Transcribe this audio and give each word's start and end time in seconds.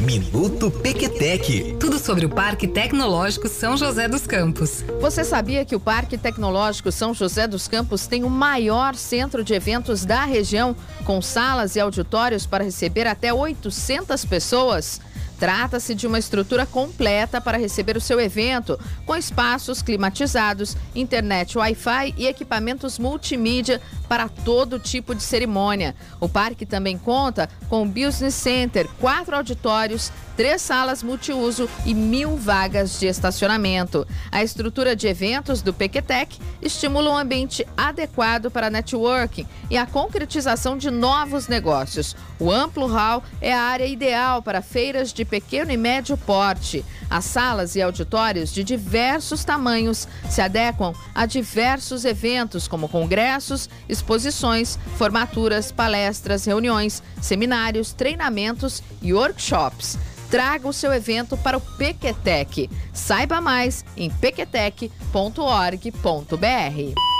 Minuto 0.00 0.70
Pequetec. 0.70 1.74
Tudo 1.80 1.98
sobre 1.98 2.26
o 2.26 2.28
Parque 2.28 2.68
Tecnológico 2.68 3.48
São 3.48 3.78
José 3.78 4.06
dos 4.06 4.26
Campos. 4.26 4.84
Você 5.00 5.24
sabia 5.24 5.64
que 5.64 5.74
o 5.74 5.80
Parque 5.80 6.18
Tecnológico 6.18 6.92
São 6.92 7.14
José 7.14 7.48
dos 7.48 7.66
Campos 7.66 8.06
tem 8.06 8.22
o 8.22 8.28
maior 8.28 8.94
centro 8.94 9.42
de 9.42 9.54
eventos 9.54 10.04
da 10.04 10.26
região, 10.26 10.76
com 11.06 11.22
salas 11.22 11.76
e 11.76 11.80
auditórios 11.80 12.44
para 12.44 12.62
receber 12.62 13.06
até 13.06 13.32
800 13.32 14.22
pessoas? 14.26 15.00
Trata-se 15.38 15.94
de 15.94 16.06
uma 16.06 16.18
estrutura 16.18 16.64
completa 16.64 17.40
para 17.40 17.58
receber 17.58 17.96
o 17.96 18.00
seu 18.00 18.18
evento, 18.18 18.78
com 19.04 19.14
espaços 19.14 19.82
climatizados, 19.82 20.76
internet 20.94 21.58
Wi-Fi 21.58 22.14
e 22.16 22.26
equipamentos 22.26 22.98
multimídia 22.98 23.80
para 24.08 24.28
todo 24.28 24.78
tipo 24.78 25.14
de 25.14 25.22
cerimônia. 25.22 25.94
O 26.20 26.28
parque 26.28 26.64
também 26.64 26.96
conta 26.96 27.48
com 27.68 27.82
um 27.82 27.88
Business 27.88 28.34
Center, 28.34 28.88
quatro 28.98 29.36
auditórios, 29.36 30.10
três 30.36 30.60
salas 30.60 31.02
multiuso 31.02 31.68
e 31.84 31.94
mil 31.94 32.36
vagas 32.36 33.00
de 33.00 33.06
estacionamento. 33.06 34.06
A 34.30 34.42
estrutura 34.42 34.94
de 34.94 35.08
eventos 35.08 35.62
do 35.62 35.72
Pequetec 35.72 36.38
estimula 36.60 37.10
um 37.10 37.16
ambiente 37.16 37.66
adequado 37.76 38.50
para 38.50 38.70
networking 38.70 39.46
e 39.70 39.76
a 39.76 39.86
concretização 39.86 40.76
de 40.76 40.90
novos 40.90 41.48
negócios. 41.48 42.14
O 42.38 42.50
amplo 42.50 42.86
hall 42.86 43.22
é 43.40 43.52
a 43.52 43.62
área 43.62 43.86
ideal 43.86 44.42
para 44.42 44.60
feiras 44.60 45.12
de 45.12 45.24
pequeno 45.24 45.72
e 45.72 45.76
médio 45.76 46.16
porte. 46.18 46.84
As 47.08 47.24
salas 47.24 47.76
e 47.76 47.82
auditórios 47.82 48.52
de 48.52 48.62
diversos 48.64 49.44
tamanhos 49.44 50.08
se 50.28 50.42
adequam 50.42 50.92
a 51.14 51.24
diversos 51.24 52.04
eventos, 52.04 52.68
como 52.68 52.88
congressos, 52.88 53.70
exposições, 53.88 54.78
formaturas, 54.96 55.70
palestras, 55.72 56.44
reuniões, 56.44 57.02
seminários, 57.22 57.92
treinamentos 57.92 58.82
e 59.00 59.14
workshops. 59.14 59.96
Traga 60.30 60.68
o 60.68 60.72
seu 60.72 60.92
evento 60.92 61.36
para 61.36 61.56
o 61.56 61.60
Pequetec. 61.60 62.70
Saiba 62.92 63.40
mais 63.40 63.84
em 63.96 64.10
pequetec.org.br. 64.10 67.06